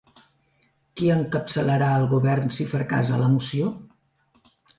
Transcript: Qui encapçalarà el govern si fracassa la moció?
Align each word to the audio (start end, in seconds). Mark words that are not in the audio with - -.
Qui 1.01 1.11
encapçalarà 1.15 1.89
el 1.99 2.07
govern 2.15 2.49
si 2.57 2.67
fracassa 2.73 3.21
la 3.25 3.29
moció? 3.37 3.71